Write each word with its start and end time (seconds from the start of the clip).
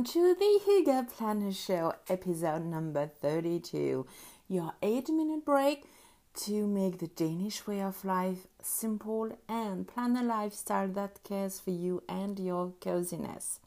Welcome 0.00 0.14
to 0.14 0.34
the 0.34 0.60
Hygge 0.66 1.10
Planner 1.10 1.52
Show, 1.52 1.92
episode 2.08 2.64
number 2.64 3.06
32. 3.06 4.06
Your 4.48 4.72
8 4.80 5.10
minute 5.10 5.44
break 5.44 5.84
to 6.44 6.66
make 6.66 7.00
the 7.00 7.08
Danish 7.08 7.66
way 7.66 7.82
of 7.82 8.02
life 8.02 8.46
simple 8.62 9.38
and 9.46 9.86
plan 9.86 10.16
a 10.16 10.22
lifestyle 10.22 10.88
that 10.88 11.22
cares 11.22 11.60
for 11.60 11.72
you 11.72 12.02
and 12.08 12.40
your 12.40 12.72
coziness. 12.80 13.60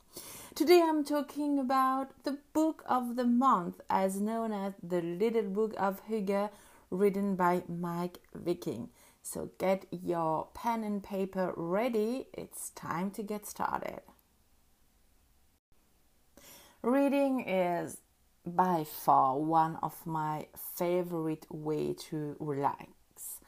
Today 0.55 0.82
I'm 0.84 1.04
talking 1.04 1.59
about 1.59 2.23
the 2.23 2.40
book 2.54 2.84
of 2.88 3.16
the 3.16 3.26
month, 3.26 3.81
as 3.88 4.20
known 4.20 4.54
as 4.54 4.73
the 4.81 5.04
Little 5.04 5.44
Book 5.44 5.76
of 5.77 6.02
Hygge, 6.08 6.50
written 6.90 7.36
by 7.36 7.62
Meik 7.72 8.16
Wiking. 8.34 8.90
So 9.22 9.52
get 9.59 9.86
your 9.91 10.48
pen 10.55 10.84
and 10.84 11.04
paper 11.04 11.54
ready, 11.55 12.26
it's 12.34 12.72
time 12.72 13.12
to 13.12 13.22
get 13.22 13.45
started. 13.45 14.02
Reading 16.86 17.48
is 17.48 18.02
by 18.46 18.84
far 18.84 19.40
one 19.40 19.78
of 19.82 20.05
my 20.05 20.48
favorite 20.76 21.46
way 21.50 21.94
to 22.10 22.36
relax. 22.41 23.40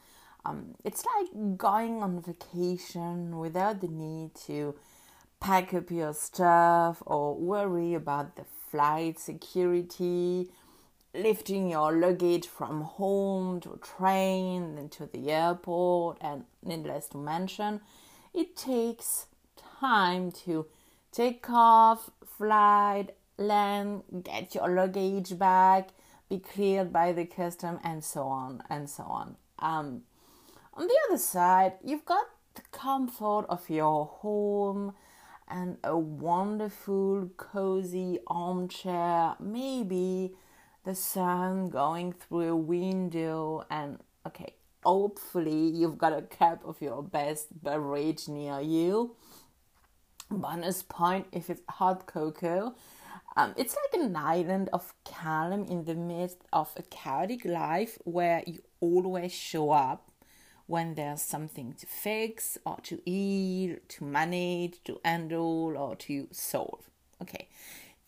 Um, 0.46 0.74
it's 0.84 1.04
like 1.04 1.58
going 1.58 2.02
on 2.02 2.22
vacation 2.22 3.36
without 3.36 3.82
the 3.82 3.88
need 3.88 4.34
to 4.46 4.74
pack 5.38 5.74
up 5.74 5.90
your 5.90 6.14
stuff 6.14 7.02
or 7.04 7.34
worry 7.36 7.92
about 7.92 8.36
the 8.36 8.46
flight 8.70 9.18
security, 9.18 10.48
lifting 11.14 11.68
your 11.68 11.92
luggage 11.92 12.46
from 12.46 12.80
home 12.80 13.60
to 13.60 13.78
train, 13.82 14.76
then 14.76 14.88
to 14.88 15.04
the 15.04 15.30
airport, 15.30 16.16
and 16.22 16.46
needless 16.62 17.08
to 17.08 17.18
mention, 17.18 17.82
it 18.32 18.56
takes 18.56 19.26
time 19.78 20.32
to 20.32 20.64
take 21.12 21.50
off, 21.50 22.08
flight, 22.38 23.10
land, 23.38 24.02
get 24.22 24.54
your 24.54 24.68
luggage 24.68 25.38
back, 25.38 25.90
be 26.28 26.38
cleared 26.38 26.92
by 26.92 27.12
the 27.12 27.24
custom, 27.24 27.78
and 27.84 28.02
so 28.02 28.22
on 28.22 28.62
and 28.68 28.88
so 28.88 29.04
on. 29.04 29.36
Um, 29.58 30.02
on 30.74 30.86
the 30.86 30.98
other 31.08 31.18
side, 31.18 31.74
you've 31.82 32.04
got 32.04 32.26
the 32.54 32.62
comfort 32.72 33.46
of 33.48 33.68
your 33.70 34.06
home 34.06 34.94
and 35.48 35.78
a 35.84 35.96
wonderful, 35.96 37.30
cozy 37.36 38.18
armchair, 38.26 39.36
maybe 39.38 40.32
the 40.84 40.94
sun 40.94 41.68
going 41.68 42.12
through 42.12 42.48
a 42.48 42.56
window, 42.56 43.64
and 43.70 43.98
okay, 44.26 44.54
hopefully, 44.84 45.68
you've 45.68 45.98
got 45.98 46.12
a 46.12 46.22
cup 46.22 46.64
of 46.64 46.80
your 46.80 47.02
best 47.02 47.62
beverage 47.62 48.28
near 48.28 48.60
you. 48.60 49.14
Bonus 50.30 50.82
point 50.82 51.26
if 51.32 51.50
it's 51.50 51.62
hot 51.68 52.06
cocoa 52.06 52.74
um, 53.36 53.54
it's 53.56 53.76
like 53.76 54.00
an 54.00 54.16
island 54.16 54.70
of 54.72 54.94
calm 55.04 55.64
in 55.64 55.84
the 55.84 55.94
midst 55.94 56.38
of 56.52 56.72
a 56.76 56.82
chaotic 56.82 57.44
life 57.44 57.98
where 58.04 58.42
you 58.46 58.62
always 58.80 59.32
show 59.32 59.72
up 59.72 60.10
when 60.66 60.94
there's 60.94 61.22
something 61.22 61.74
to 61.74 61.86
fix 61.86 62.56
or 62.64 62.78
to 62.82 63.00
eat, 63.04 63.88
to 63.90 64.04
manage, 64.04 64.82
to 64.84 64.98
handle, 65.04 65.76
or 65.76 65.94
to 65.96 66.28
solve. 66.32 66.88
Okay, 67.22 67.48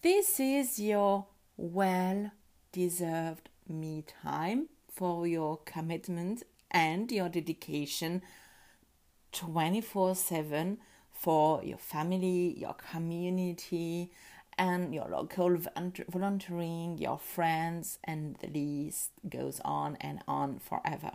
this 0.03 0.41
is 0.41 0.79
your 0.81 1.27
well 1.57 2.31
deserved 2.73 3.49
me 3.69 4.05
time 4.23 4.69
for 4.91 5.27
your 5.27 5.59
commitment 5.59 6.43
and 6.71 7.11
your 7.13 7.29
dedication 7.29 8.23
24 9.33 10.15
7 10.15 10.79
for 11.13 11.63
your 11.65 11.79
family, 11.79 12.57
your 12.59 12.75
community, 12.75 14.11
and 14.59 14.93
your 14.93 15.09
local 15.09 15.57
volunteering, 16.09 16.99
your 16.99 17.19
friends, 17.19 17.99
and 18.05 18.37
the 18.37 18.49
list 18.49 19.13
goes 19.29 19.61
on 19.65 19.97
and 20.01 20.21
on 20.27 20.59
forever. 20.59 21.13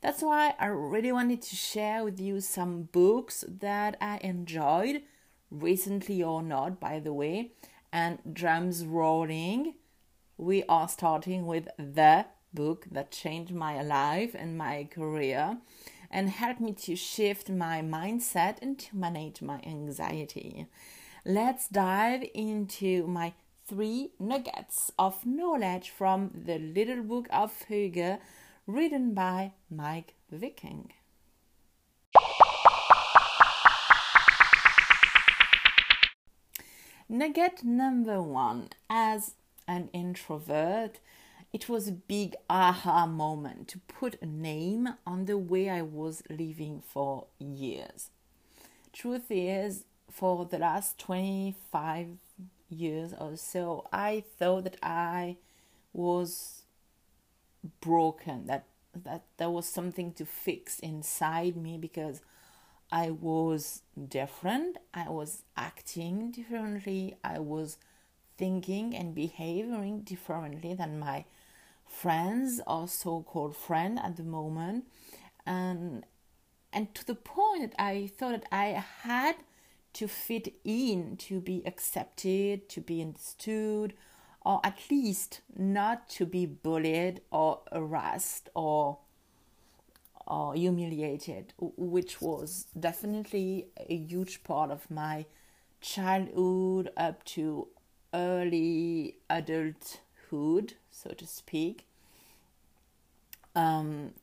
That's 0.00 0.22
why 0.22 0.54
I 0.58 0.66
really 0.66 1.12
wanted 1.12 1.42
to 1.42 1.56
share 1.56 2.04
with 2.04 2.20
you 2.20 2.40
some 2.40 2.82
books 2.92 3.44
that 3.48 3.96
I 4.00 4.18
enjoyed, 4.18 5.02
recently 5.50 6.22
or 6.22 6.42
not, 6.42 6.78
by 6.80 6.98
the 6.98 7.12
way. 7.12 7.52
And 7.92 8.18
drums 8.30 8.84
rolling, 8.84 9.74
we 10.36 10.64
are 10.64 10.88
starting 10.88 11.46
with 11.46 11.68
the 11.78 12.26
book 12.52 12.86
that 12.90 13.10
changed 13.10 13.54
my 13.54 13.82
life 13.82 14.34
and 14.34 14.58
my 14.58 14.88
career 14.90 15.58
and 16.10 16.28
helped 16.28 16.60
me 16.60 16.72
to 16.72 16.96
shift 16.96 17.48
my 17.48 17.80
mindset 17.80 18.58
and 18.60 18.78
to 18.78 18.96
manage 18.96 19.42
my 19.42 19.60
anxiety 19.66 20.66
let's 21.26 21.66
dive 21.66 22.24
into 22.34 23.04
my 23.08 23.32
three 23.66 24.10
nuggets 24.20 24.92
of 24.96 25.26
knowledge 25.26 25.90
from 25.90 26.30
the 26.32 26.56
Little 26.56 27.02
Book 27.02 27.26
of 27.32 27.52
Hygge, 27.68 28.20
written 28.64 29.12
by 29.12 29.50
Meik 29.74 30.14
Wiking. 30.30 30.92
Nugget 37.08 37.64
number 37.64 38.22
one 38.22 38.68
As 38.88 39.34
an 39.66 39.88
introvert, 39.92 41.00
it 41.52 41.68
was 41.68 41.88
a 41.88 41.92
big 41.92 42.36
aha 42.48 43.04
moment 43.06 43.66
to 43.68 43.80
put 43.88 44.16
a 44.22 44.26
name 44.26 44.90
on 45.04 45.24
the 45.24 45.38
way 45.38 45.68
I 45.70 45.82
was 45.82 46.22
living 46.30 46.80
for 46.86 47.26
years. 47.40 48.10
Truth 48.92 49.26
is, 49.30 49.86
for 50.10 50.44
the 50.44 50.58
last 50.58 50.98
25 50.98 52.08
years 52.68 53.12
or 53.18 53.36
so, 53.36 53.86
I 53.92 54.24
thought 54.38 54.64
that 54.64 54.76
I 54.82 55.36
was 55.92 56.62
broken, 57.80 58.46
that, 58.46 58.66
that 58.94 59.24
there 59.36 59.50
was 59.50 59.66
something 59.66 60.12
to 60.14 60.24
fix 60.24 60.78
inside 60.78 61.56
me 61.56 61.78
because 61.78 62.20
I 62.90 63.10
was 63.10 63.82
different, 64.08 64.76
I 64.94 65.08
was 65.08 65.42
acting 65.56 66.30
differently, 66.30 67.16
I 67.24 67.40
was 67.40 67.78
thinking 68.38 68.94
and 68.94 69.14
behaving 69.14 70.02
differently 70.02 70.74
than 70.74 70.98
my 70.98 71.24
friends 71.86 72.60
or 72.66 72.86
so-called 72.86 73.56
friend 73.56 73.98
at 73.98 74.16
the 74.16 74.22
moment. 74.22 74.84
And 75.44 76.04
and 76.72 76.94
to 76.94 77.06
the 77.06 77.14
point 77.14 77.62
that 77.62 77.82
I 77.82 78.10
thought 78.18 78.32
that 78.32 78.48
I 78.52 78.84
had 79.02 79.36
to 79.96 80.06
fit 80.06 80.54
in, 80.62 81.16
to 81.16 81.40
be 81.40 81.62
accepted, 81.64 82.68
to 82.68 82.82
be 82.82 83.00
understood, 83.00 83.94
or 84.42 84.60
at 84.62 84.78
least 84.90 85.40
not 85.56 86.06
to 86.10 86.26
be 86.26 86.44
bullied 86.44 87.22
or 87.30 87.60
harassed 87.72 88.50
or 88.54 88.98
or 90.26 90.54
humiliated, 90.54 91.54
which 91.58 92.20
was 92.20 92.66
definitely 92.78 93.68
a 93.88 93.96
huge 93.96 94.42
part 94.42 94.70
of 94.70 94.90
my 94.90 95.24
childhood 95.80 96.90
up 96.96 97.24
to 97.24 97.68
early 98.12 99.16
adulthood, 99.30 100.74
so 100.90 101.10
to 101.10 101.26
speak. 101.26 101.86
Um, 103.54 104.14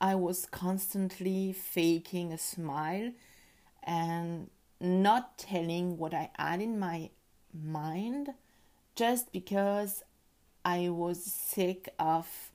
I 0.00 0.16
was 0.16 0.44
constantly 0.44 1.52
faking 1.52 2.32
a 2.32 2.38
smile 2.38 3.12
and 3.84 4.50
not 4.80 5.38
telling 5.38 5.98
what 5.98 6.14
I 6.14 6.30
had 6.38 6.60
in 6.60 6.78
my 6.78 7.10
mind 7.52 8.30
just 8.94 9.32
because 9.32 10.02
I 10.64 10.88
was 10.88 11.24
sick 11.24 11.88
of 11.98 12.50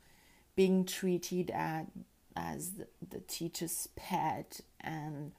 being 0.55 0.85
treated 0.85 1.49
at, 1.51 1.87
as 2.35 2.71
the, 2.71 2.87
the 3.09 3.19
teacher's 3.21 3.87
pet 3.95 4.61
and 4.79 5.31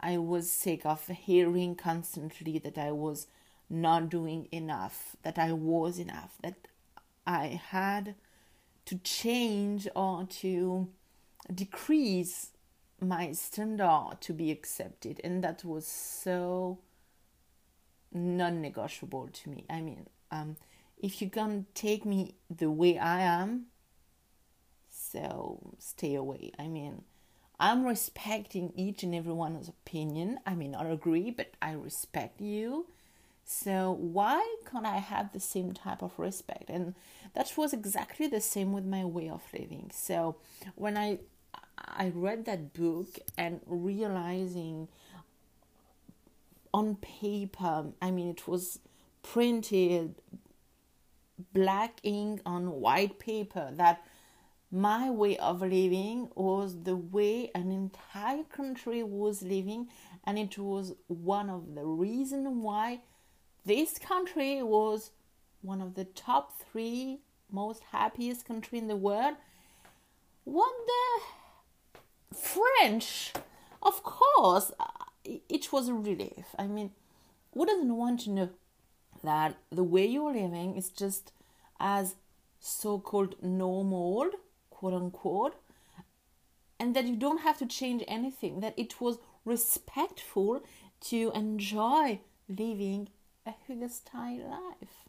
I 0.00 0.18
was 0.18 0.50
sick 0.50 0.86
of 0.86 1.06
hearing 1.08 1.74
constantly 1.74 2.58
that 2.58 2.78
I 2.78 2.92
was 2.92 3.26
not 3.68 4.08
doing 4.08 4.48
enough, 4.52 5.16
that 5.22 5.38
I 5.38 5.52
was 5.52 5.98
enough, 5.98 6.36
that 6.42 6.68
I 7.26 7.60
had 7.70 8.14
to 8.86 8.98
change 8.98 9.88
or 9.94 10.24
to 10.24 10.88
decrease 11.52 12.52
my 13.00 13.32
standard 13.32 14.16
to 14.20 14.32
be 14.32 14.50
accepted 14.50 15.20
and 15.22 15.42
that 15.44 15.64
was 15.64 15.86
so 15.86 16.78
non-negotiable 18.12 19.28
to 19.32 19.50
me. 19.50 19.64
I 19.70 19.80
mean 19.80 20.06
um, 20.30 20.56
if 20.98 21.22
you 21.22 21.30
can 21.30 21.66
take 21.74 22.04
me 22.04 22.34
the 22.50 22.70
way 22.70 22.98
i 22.98 23.20
am 23.20 23.66
so 24.90 25.74
stay 25.78 26.14
away. 26.14 26.52
I 26.58 26.66
mean 26.66 27.02
i'm 27.60 27.84
respecting 27.84 28.72
each 28.76 29.02
and 29.02 29.14
everyone's 29.14 29.68
opinion. 29.68 30.40
I 30.46 30.54
may 30.54 30.68
not 30.68 30.90
agree 30.90 31.30
but 31.30 31.52
i 31.62 31.72
respect 31.72 32.40
you. 32.40 32.86
So 33.44 33.96
why 33.98 34.44
can't 34.70 34.86
i 34.86 34.98
have 34.98 35.32
the 35.32 35.40
same 35.40 35.72
type 35.72 36.02
of 36.02 36.18
respect? 36.18 36.68
And 36.68 36.94
that 37.34 37.52
was 37.56 37.72
exactly 37.72 38.26
the 38.26 38.40
same 38.40 38.72
with 38.72 38.84
my 38.84 39.04
way 39.04 39.28
of 39.28 39.42
living. 39.52 39.90
So 39.94 40.36
when 40.74 40.98
i 40.98 41.20
I 41.86 42.12
read 42.14 42.44
that 42.46 42.72
book 42.72 43.18
and 43.36 43.60
realizing 43.66 44.88
on 46.72 46.96
paper, 46.96 47.86
I 48.00 48.10
mean, 48.10 48.28
it 48.28 48.46
was 48.46 48.78
printed 49.22 50.14
black 51.52 52.00
ink 52.02 52.40
on 52.44 52.80
white 52.80 53.18
paper 53.18 53.70
that 53.74 54.04
my 54.70 55.08
way 55.10 55.36
of 55.38 55.60
living 55.62 56.28
was 56.34 56.82
the 56.82 56.96
way 56.96 57.50
an 57.54 57.72
entire 57.72 58.42
country 58.44 59.02
was 59.02 59.42
living 59.42 59.88
and 60.24 60.38
it 60.38 60.58
was 60.58 60.94
one 61.06 61.48
of 61.48 61.74
the 61.74 61.84
reasons 61.84 62.48
why 62.50 63.00
this 63.64 63.98
country 63.98 64.62
was 64.62 65.10
one 65.62 65.80
of 65.80 65.94
the 65.94 66.04
top 66.04 66.60
three 66.60 67.20
most 67.50 67.82
happiest 67.92 68.44
country 68.44 68.78
in 68.78 68.88
the 68.88 68.96
world. 68.96 69.36
What 70.44 70.72
the 70.86 71.20
french? 72.38 73.32
Of 73.82 74.02
course. 74.02 74.72
Uh, 74.78 74.86
it 75.24 75.72
was 75.72 75.88
a 75.88 75.94
relief. 75.94 76.54
I 76.58 76.66
mean 76.66 76.90
who 77.52 77.66
doesn't 77.66 77.96
want 77.96 78.20
to 78.20 78.30
know 78.30 78.50
that 79.24 79.56
the 79.70 79.82
way 79.82 80.06
you're 80.06 80.32
living 80.32 80.76
is 80.76 80.90
just 80.90 81.32
as 81.80 82.14
so-called 82.60 83.34
normal 83.42 84.30
quote 84.70 84.94
unquote 84.94 85.54
and 86.78 86.94
that 86.94 87.04
you 87.04 87.16
don't 87.16 87.40
have 87.40 87.58
to 87.58 87.66
change 87.66 88.04
anything 88.06 88.60
that 88.60 88.74
it 88.76 89.00
was 89.00 89.18
respectful 89.44 90.62
to 91.00 91.32
enjoy 91.34 92.20
living 92.48 93.08
a 93.46 93.50
Hygge 93.50 94.48
life. 94.48 95.07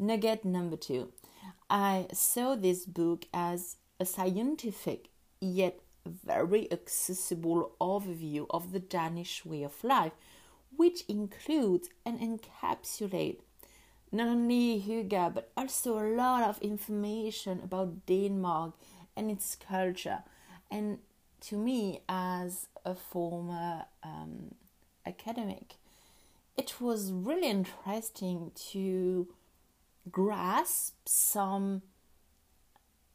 Nugget 0.00 0.44
number 0.44 0.76
two. 0.76 1.12
I 1.68 2.06
saw 2.12 2.56
this 2.56 2.86
book 2.86 3.26
as 3.34 3.76
a 4.00 4.06
scientific 4.06 5.10
yet 5.40 5.80
very 6.06 6.72
accessible 6.72 7.72
overview 7.80 8.46
of 8.48 8.72
the 8.72 8.80
Danish 8.80 9.44
way 9.44 9.62
of 9.62 9.84
life, 9.84 10.12
which 10.74 11.02
includes 11.06 11.90
and 12.06 12.18
encapsulates 12.18 13.42
not 14.10 14.26
only 14.26 14.80
Hygge 14.80 15.34
but 15.34 15.52
also 15.56 15.98
a 15.98 16.08
lot 16.16 16.42
of 16.42 16.60
information 16.62 17.60
about 17.62 18.06
Denmark 18.06 18.72
and 19.16 19.30
its 19.30 19.54
culture. 19.54 20.22
And 20.70 20.98
to 21.42 21.56
me, 21.56 22.00
as 22.08 22.68
a 22.84 22.94
former 22.94 23.84
um, 24.02 24.54
academic, 25.06 25.74
it 26.56 26.80
was 26.80 27.12
really 27.12 27.48
interesting 27.48 28.50
to 28.72 29.28
grasp 30.10 30.94
some 31.06 31.82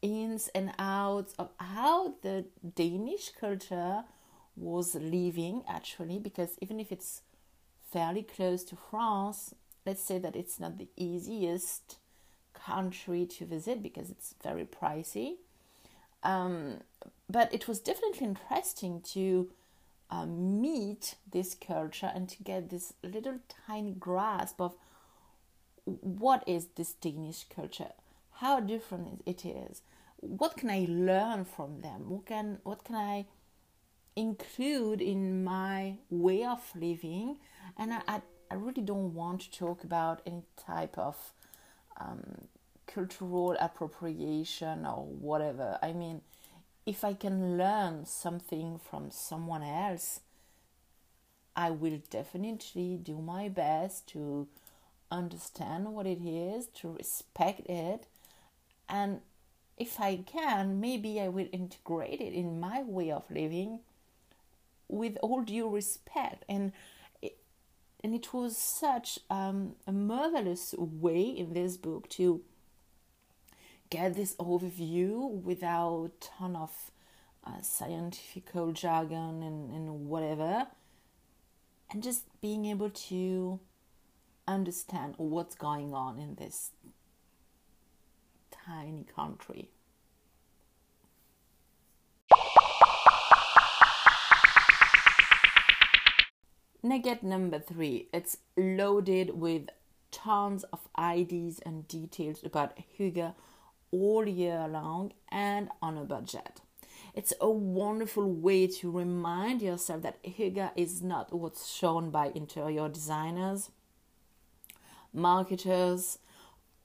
ins 0.02 0.50
and 0.50 0.72
outs 0.78 1.34
of 1.40 1.50
how 1.58 2.16
the 2.22 2.46
Danish 2.76 3.32
culture 3.32 4.04
was 4.56 4.96
living 4.96 5.64
actually, 5.68 6.20
because 6.20 6.58
even 6.62 6.80
if 6.80 6.92
it's 6.92 7.22
fairly 7.92 8.24
close 8.24 8.64
to 8.66 8.76
France, 8.76 9.54
let's 9.86 10.04
say 10.04 10.18
that 10.20 10.36
it's 10.36 10.60
not 10.60 10.78
the 10.78 10.88
easiest 10.96 11.98
country 12.54 13.26
to 13.26 13.46
visit 13.46 13.82
because 13.84 14.10
it's 14.10 14.36
very 14.44 14.66
pricey. 14.66 15.36
Um, 16.24 16.82
but 17.30 17.54
it 17.54 17.68
was 17.68 17.80
definitely 17.80 18.28
interesting 18.28 19.02
to 19.14 19.50
uh, 20.10 20.26
meet 20.26 21.16
this 21.32 21.56
culture 21.56 22.12
and 22.14 22.28
to 22.30 22.44
get 22.44 22.70
this 22.70 22.94
little 23.04 23.40
tiny 23.68 23.92
grasp 23.92 24.62
of 24.62 24.76
what 25.86 26.44
is 26.48 26.68
this 26.76 26.94
Danish 26.94 27.46
culture, 27.54 27.92
how 28.34 28.60
different 28.60 29.22
it 29.26 29.46
is, 29.46 29.82
what 30.18 30.58
can 30.58 30.70
I 30.70 30.86
learn 30.90 31.46
from 31.46 31.82
them, 31.82 32.10
what 32.10 32.26
can 32.26 32.60
what 32.64 32.84
can 32.84 32.96
I 32.96 33.26
include 34.16 35.02
in 35.02 35.44
my 35.44 35.98
way 36.10 36.44
of 36.44 36.62
living, 36.76 37.38
and 37.78 37.94
I, 37.94 38.22
I 38.50 38.56
really 38.56 38.82
don't 38.82 39.14
want 39.14 39.42
to 39.42 39.52
talk 39.52 39.84
about 39.84 40.22
any 40.26 40.44
type 40.58 40.98
of 40.98 41.16
um, 42.00 42.48
cultural 42.88 43.56
appropriation 43.60 44.86
or 44.86 45.06
whatever. 45.06 45.78
I 45.82 45.94
mean, 45.94 46.22
if 46.86 47.04
I 47.04 47.14
can 47.14 47.58
learn 47.58 48.06
something 48.06 48.80
from 48.80 49.12
someone 49.12 49.64
else, 49.64 50.22
I 51.56 51.72
will 51.72 52.00
definitely 52.10 52.98
do 53.02 53.18
my 53.20 53.50
best 53.50 54.08
to 54.10 54.48
understand 55.12 55.94
what 55.94 56.08
it 56.08 56.22
is, 56.26 56.68
to 56.82 56.92
respect 56.92 57.62
it, 57.70 58.08
and 58.88 59.22
if 59.78 60.00
I 60.00 60.18
can, 60.18 60.80
maybe 60.80 61.20
I 61.20 61.28
will 61.28 61.48
integrate 61.52 62.22
it 62.22 62.34
in 62.34 62.60
my 62.60 62.84
way 62.84 63.12
of 63.12 63.30
living 63.30 63.80
with 64.88 65.18
all 65.22 65.42
due 65.42 65.70
respect. 65.70 66.46
And 66.48 66.72
and 68.04 68.14
it 68.14 68.34
was 68.36 68.56
such 68.56 69.18
um, 69.32 69.76
a 69.88 69.92
marvelous 69.92 70.76
way 70.78 71.24
in 71.24 71.54
this 71.54 71.76
book 71.76 72.08
to 72.10 72.42
get 73.90 74.14
this 74.14 74.36
overview 74.36 75.42
without 75.42 76.06
a 76.06 76.12
ton 76.20 76.56
of 76.56 76.92
uh, 77.44 77.62
scientific 77.62 78.54
jargon 78.74 79.42
and, 79.42 79.74
and 79.74 80.06
whatever 80.08 80.68
and 81.92 82.04
just 82.04 82.26
being 82.42 82.66
able 82.66 82.92
to 82.92 83.60
understand 84.48 85.16
what's 85.18 85.56
going 85.56 85.94
on 85.94 86.20
in 86.20 86.36
this 86.36 86.72
tiny 88.52 89.06
country 89.16 89.70
Nugget 96.86 97.24
number 97.24 97.58
three. 97.58 98.10
It's 98.14 98.38
loaded 98.56 99.32
with 99.42 99.70
tons 100.12 100.64
of 100.66 100.88
ideas 100.96 101.60
and 101.66 101.88
details 101.88 102.44
about 102.44 102.78
Hygge 102.78 103.34
all 103.90 104.28
year 104.28 104.68
long 104.68 105.12
and 105.30 105.70
on 105.82 105.98
a 105.98 106.04
budget. 106.04 106.62
It's 107.16 107.34
a 107.42 107.50
wonderful 107.50 108.32
way 108.32 108.68
to 108.68 108.92
remind 108.92 109.64
yourself 109.64 110.04
that 110.04 110.22
Hygge 110.24 110.70
is 110.76 111.02
not 111.02 111.34
what's 111.34 111.74
shown 111.74 112.12
by 112.12 112.32
interior 112.36 112.88
designers, 112.88 113.72
marketers, 115.16 116.20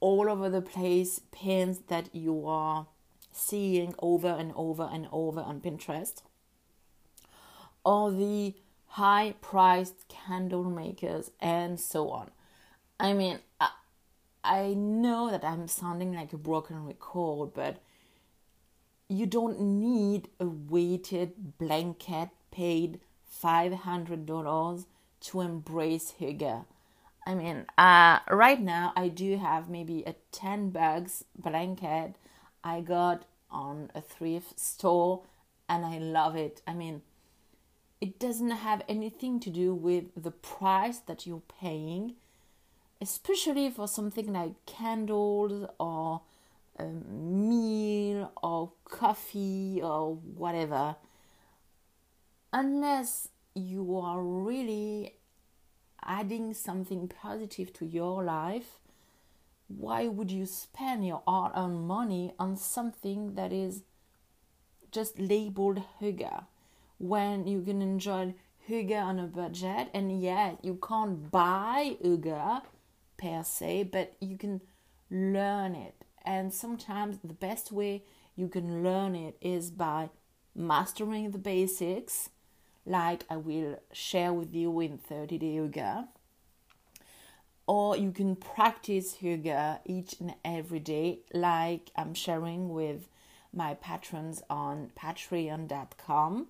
all 0.01 0.31
over 0.31 0.49
the 0.49 0.63
place, 0.63 1.21
pins 1.31 1.81
that 1.89 2.15
you 2.15 2.47
are 2.47 2.87
seeing 3.33 3.95
over 3.99 4.29
and 4.29 4.53
over 4.57 4.89
and 4.91 5.09
over 5.13 5.41
on 5.41 5.61
Pinterest, 5.61 6.23
or 7.85 8.11
the 8.11 8.55
high 8.87 9.35
priced 9.41 10.09
candle 10.09 10.65
makers, 10.65 11.31
and 11.41 11.79
so 11.79 12.11
on. 12.11 12.31
I 12.99 13.13
mean, 13.13 13.39
I, 13.61 13.71
I 14.43 14.75
know 14.75 15.31
that 15.31 15.45
I'm 15.45 15.69
sounding 15.69 16.15
like 16.15 16.33
a 16.33 16.39
broken 16.39 16.85
record, 16.85 17.55
but 17.55 17.83
you 19.09 19.27
don't 19.27 19.61
need 19.61 20.29
a 20.39 20.47
weighted 20.47 21.59
blanket 21.59 22.29
paid 22.51 23.01
$500 23.43 24.87
to 25.21 25.41
embrace 25.41 26.15
Hygge. 26.21 26.65
I 27.31 27.35
mean, 27.37 27.65
uh, 27.79 28.19
right 28.29 28.61
now 28.61 28.93
I 28.97 29.07
do 29.07 29.37
have 29.37 29.71
maybe 29.71 30.03
a 30.05 30.17
10 30.33 30.71
bags 30.71 31.23
blanket 31.39 32.17
I 32.65 32.81
got 32.81 33.25
on 33.53 33.89
a 33.95 34.01
thrift 34.01 34.59
store 34.59 35.23
and 35.69 35.87
I 35.87 35.99
love 35.99 36.35
it. 36.35 36.61
I 36.67 36.75
mean, 36.75 37.03
it 38.01 38.19
doesn't 38.19 38.51
have 38.51 38.83
anything 38.89 39.39
to 39.41 39.51
do 39.51 39.73
with 39.73 40.07
the 40.21 40.33
price 40.33 40.99
that 41.07 41.25
you're 41.25 41.45
paying, 41.61 42.15
especially 43.01 43.71
for 43.71 43.87
something 43.87 44.33
like 44.33 44.67
candles 44.67 45.71
or 45.79 46.23
a 46.81 46.85
meal 46.85 48.33
or 48.43 48.73
coffee 48.85 49.79
or 49.81 50.17
whatever. 50.17 50.97
Unless 52.53 53.29
you 53.55 53.97
are 54.01 54.21
really 54.21 55.20
adding 56.05 56.55
something 56.55 57.09
positive 57.09 57.73
to 57.75 57.87
your 57.87 58.23
life, 58.25 58.79
why 59.69 60.09
would 60.09 60.31
you 60.31 60.47
spend 60.47 61.07
your 61.07 61.23
hard 61.27 61.53
earned 61.57 61.87
money 61.87 62.33
on 62.39 62.57
something 62.57 63.35
that 63.35 63.53
is 63.53 63.83
just 64.91 65.19
labeled 65.19 65.83
Hygge? 66.01 66.45
when 67.01 67.47
you 67.47 67.63
can 67.63 67.81
enjoy 67.81 68.35
Hygge 68.69 69.03
on 69.03 69.19
a 69.19 69.27
budget 69.27 69.89
and 69.95 70.21
yet 70.23 70.63
you 70.63 70.79
can't 70.87 71.31
buy 71.31 71.97
Hygge 72.05 72.63
per 73.17 73.43
se 73.43 73.85
but 73.85 74.15
you 74.21 74.37
can 74.37 74.61
learn 75.11 75.75
it 75.75 75.95
and 76.25 76.53
sometimes 76.53 77.19
the 77.25 77.33
best 77.33 77.73
way 77.73 78.05
you 78.37 78.49
can 78.49 78.85
learn 78.85 79.15
it 79.15 79.37
is 79.41 79.71
by 79.71 80.11
mastering 80.55 81.31
the 81.31 81.39
basics 81.39 82.29
like 82.87 83.25
I 83.31 83.37
will 83.37 83.79
share 83.93 84.33
with 84.33 84.55
you 84.55 84.81
in 84.81 84.99
30 84.99 85.39
day 85.39 85.57
Hygge 85.57 86.09
or 87.67 87.97
you 87.97 88.11
can 88.11 88.35
practice 88.37 89.23
yoga 89.23 89.81
each 89.85 90.17
and 90.21 90.35
every 90.45 90.81
day 90.81 91.21
like 91.33 91.91
I'm 91.97 92.15
sharing 92.15 92.71
with 92.71 93.09
my 93.53 93.75
patrons 93.75 94.43
on 94.49 94.91
patreon.com 94.99 96.49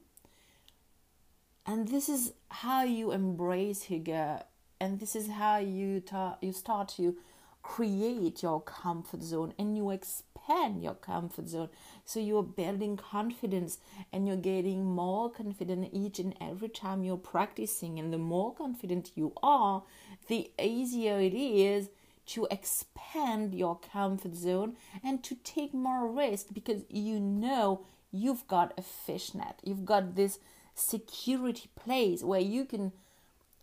And 1.66 1.88
this 1.88 2.08
is 2.08 2.32
how 2.48 2.82
you 2.84 3.12
embrace 3.12 3.90
yoga, 3.90 4.44
and 4.80 4.98
this 4.98 5.14
is 5.14 5.28
how 5.28 5.58
you 5.58 6.00
ta- 6.00 6.38
you 6.40 6.52
start 6.52 6.88
to 6.96 7.16
create 7.62 8.42
your 8.42 8.60
comfort 8.60 9.22
zone 9.22 9.54
and 9.58 9.76
you 9.76 9.90
expand 9.90 10.82
your 10.82 10.94
comfort 10.94 11.48
zone. 11.48 11.68
So 12.04 12.20
you're 12.20 12.42
building 12.42 12.96
confidence 12.96 13.78
and 14.12 14.26
you're 14.26 14.36
getting 14.36 14.84
more 14.84 15.30
confident 15.30 15.90
each 15.92 16.18
and 16.18 16.34
every 16.40 16.68
time 16.68 17.04
you're 17.04 17.16
practicing. 17.16 17.98
And 17.98 18.12
the 18.12 18.18
more 18.18 18.54
confident 18.54 19.12
you 19.14 19.32
are, 19.42 19.82
the 20.28 20.50
easier 20.58 21.20
it 21.20 21.34
is 21.34 21.90
to 22.26 22.46
expand 22.50 23.54
your 23.54 23.78
comfort 23.78 24.34
zone 24.34 24.76
and 25.02 25.22
to 25.24 25.34
take 25.36 25.74
more 25.74 26.10
risk 26.10 26.46
because 26.52 26.82
you 26.88 27.18
know 27.18 27.84
you've 28.12 28.46
got 28.46 28.72
a 28.78 28.82
fishnet. 28.82 29.56
You've 29.64 29.84
got 29.84 30.14
this 30.14 30.38
security 30.74 31.68
place 31.76 32.22
where 32.22 32.40
you 32.40 32.64
can 32.64 32.92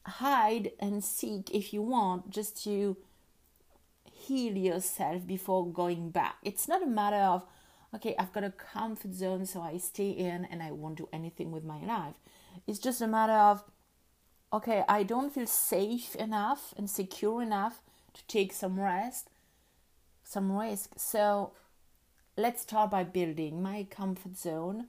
hide 0.06 0.72
and 0.80 1.04
seek 1.04 1.50
if 1.52 1.74
you 1.74 1.82
want 1.82 2.30
just 2.30 2.64
to 2.64 2.98
heal 4.28 4.58
yourself 4.58 5.26
before 5.26 5.72
going 5.72 6.10
back. 6.10 6.36
It's 6.44 6.68
not 6.68 6.84
a 6.84 6.88
matter 6.88 7.18
of, 7.18 7.46
okay, 7.96 8.16
I've 8.20 8.34
got 8.34 8.44
a 8.44 8.52
comfort 8.52 9.14
zone, 9.14 9.46
so 9.46 9.62
I 9.62 9.78
stay 9.78 10.10
in 10.10 10.46
and 10.46 10.62
I 10.62 10.72
won't 10.72 10.98
do 10.98 11.10
anything 11.14 11.52
with 11.52 11.64
my 11.64 11.80
life. 11.84 12.16
It's 12.66 12.80
just 12.80 13.02
a 13.02 13.08
matter 13.08 13.34
of, 13.34 13.64
okay, 14.52 14.84
I 14.90 15.04
don't 15.04 15.34
feel 15.34 15.48
safe 15.48 16.16
enough 16.16 16.74
and 16.78 16.90
secure 16.90 17.42
enough 17.42 17.82
to 18.14 18.26
take 18.28 18.54
some 18.54 18.80
rest, 18.80 19.30
some 20.24 20.52
risk. 20.52 20.92
So 20.98 21.54
let's 22.36 22.62
start 22.64 22.92
by 22.92 23.04
building 23.04 23.62
my 23.62 23.88
comfort 23.90 24.38
zone. 24.38 24.88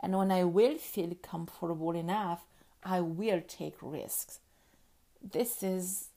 And 0.00 0.16
when 0.16 0.30
I 0.30 0.44
will 0.44 0.78
feel 0.78 1.14
comfortable 1.22 1.92
enough, 1.92 2.44
I 2.84 3.00
will 3.00 3.42
take 3.46 3.74
risks. 3.82 4.38
This 5.20 5.62
is, 5.62 6.10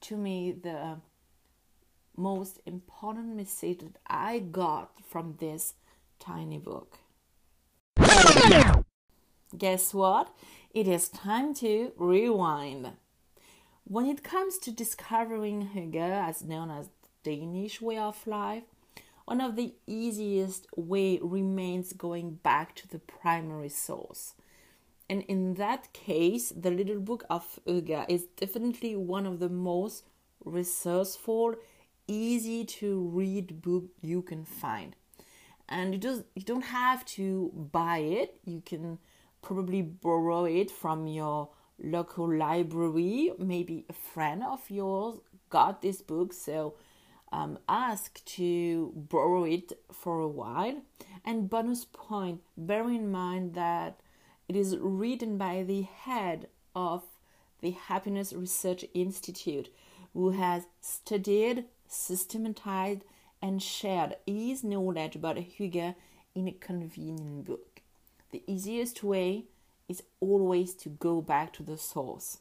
to 0.00 0.16
me, 0.16 0.52
the 0.52 0.96
most 2.16 2.60
important 2.66 3.36
message 3.36 3.78
that 3.80 3.98
I 4.06 4.38
got 4.38 4.92
from 5.04 5.36
this 5.38 5.74
tiny 6.18 6.58
book. 6.58 6.98
Guess 9.56 9.92
what? 9.94 10.34
It 10.72 10.88
is 10.88 11.08
time 11.08 11.54
to 11.54 11.92
rewind. 11.96 12.92
When 13.84 14.06
it 14.06 14.22
comes 14.22 14.58
to 14.58 14.70
discovering 14.70 15.70
Hygge, 15.74 15.96
as 15.96 16.42
known 16.42 16.70
as 16.70 16.88
the 16.88 17.36
Danish 17.36 17.80
way 17.80 17.98
of 17.98 18.26
life, 18.26 18.62
one 19.24 19.40
of 19.40 19.56
the 19.56 19.74
easiest 19.86 20.66
way 20.76 21.18
remains 21.22 21.92
going 21.92 22.34
back 22.42 22.74
to 22.76 22.88
the 22.88 22.98
primary 22.98 23.68
source. 23.68 24.34
And 25.10 25.22
in 25.22 25.54
that 25.54 25.92
case, 25.92 26.50
the 26.56 26.70
little 26.70 27.00
book 27.00 27.24
of 27.28 27.60
Hygge 27.66 28.06
is 28.08 28.24
definitely 28.36 28.96
one 28.96 29.26
of 29.26 29.40
the 29.40 29.48
most 29.50 30.04
resourceful, 30.44 31.56
easy 32.12 32.64
to 32.64 33.08
read 33.08 33.62
book 33.62 33.84
you 34.00 34.22
can 34.22 34.44
find. 34.44 34.96
And 35.68 35.94
you 35.94 36.00
just 36.00 36.22
you 36.34 36.42
don't 36.42 36.64
have 36.64 37.04
to 37.16 37.50
buy 37.72 37.98
it. 37.98 38.38
You 38.44 38.62
can 38.64 38.98
probably 39.40 39.82
borrow 39.82 40.44
it 40.44 40.70
from 40.70 41.06
your 41.06 41.50
local 41.82 42.32
library, 42.32 43.32
maybe 43.38 43.84
a 43.88 43.92
friend 43.92 44.42
of 44.44 44.70
yours 44.70 45.16
got 45.50 45.82
this 45.82 46.00
book, 46.00 46.32
so 46.32 46.74
um, 47.32 47.58
ask 47.68 48.24
to 48.24 48.92
borrow 48.94 49.44
it 49.44 49.72
for 49.92 50.20
a 50.20 50.28
while. 50.28 50.82
And 51.24 51.50
bonus 51.50 51.84
point 51.84 52.40
bear 52.56 52.88
in 52.88 53.10
mind 53.10 53.54
that 53.54 54.00
it 54.48 54.56
is 54.56 54.76
written 54.78 55.38
by 55.38 55.62
the 55.62 55.82
head 55.82 56.48
of 56.74 57.04
the 57.60 57.70
Happiness 57.70 58.32
Research 58.32 58.84
Institute, 58.92 59.68
who 60.14 60.30
has 60.30 60.66
studied, 60.80 61.64
systematized, 61.92 63.02
and 63.40 63.62
shared 63.62 64.16
his 64.26 64.62
knowledge 64.62 65.16
about 65.16 65.36
Hygge 65.36 65.94
in 66.34 66.48
a 66.48 66.52
convenient 66.52 67.44
book. 67.44 67.80
The 68.30 68.42
easiest 68.46 69.02
way 69.02 69.44
is 69.88 70.02
always 70.20 70.74
to 70.74 70.88
go 70.88 71.20
back 71.20 71.52
to 71.54 71.62
the 71.62 71.76
source. 71.76 72.38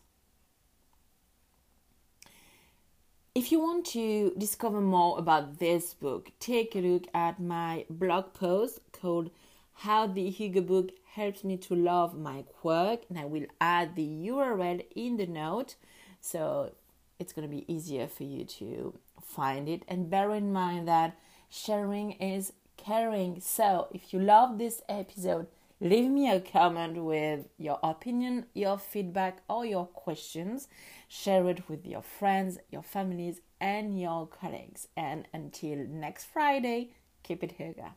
If 3.34 3.52
you 3.52 3.60
want 3.60 3.86
to 3.88 4.34
discover 4.38 4.82
more 4.82 5.18
about 5.18 5.60
this 5.60 5.94
book, 5.94 6.32
take 6.40 6.76
a 6.76 6.80
look 6.80 7.08
at 7.14 7.40
my 7.40 7.86
blog 7.90 8.34
post 8.34 8.80
called 8.92 9.32
How 9.74 10.06
the 10.06 10.32
Hygge 10.32 10.66
Book 10.68 10.92
Helps 11.14 11.44
Me 11.44 11.58
to 11.58 11.76
Love 11.76 12.18
My 12.18 12.44
Work, 12.62 13.02
and 13.10 13.18
I 13.18 13.26
will 13.26 13.46
add 13.60 13.96
the 13.96 14.08
URL 14.28 14.86
in 14.96 15.18
the 15.18 15.28
note 15.28 15.76
so 16.20 16.74
it's 17.20 17.34
going 17.34 17.48
to 17.50 17.56
be 17.56 17.72
easier 17.72 18.08
for 18.08 18.24
you 18.24 18.46
to 18.46 18.94
find 19.26 19.68
it. 19.70 19.84
And 19.88 20.10
bear 20.10 20.34
in 20.34 20.52
mind 20.52 20.88
that 20.88 21.18
sharing 21.50 22.14
is 22.14 22.54
caring. 22.78 23.40
So 23.42 23.88
if 23.92 24.14
you 24.14 24.20
love 24.20 24.58
this 24.58 24.82
episode, 24.90 25.48
Leave 25.84 26.12
me 26.12 26.30
a 26.30 26.40
comment 26.40 27.04
with 27.04 27.48
your 27.58 27.80
opinion, 27.82 28.46
your 28.54 28.78
feedback, 28.78 29.42
or 29.50 29.66
your 29.66 29.88
questions. 29.88 30.68
Share 31.08 31.50
it 31.50 31.68
with 31.68 31.88
your 31.88 32.04
friends, 32.04 32.60
your 32.70 32.84
families, 32.84 33.42
and 33.60 34.00
your 34.00 34.28
colleagues. 34.28 34.90
And 34.96 35.28
until 35.34 35.78
next 35.78 36.26
Friday, 36.26 36.92
keep 37.24 37.44
it 37.44 37.58
Hygge. 37.58 37.94